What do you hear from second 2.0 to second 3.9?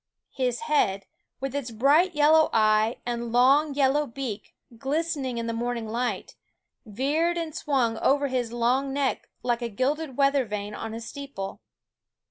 yellow eye and long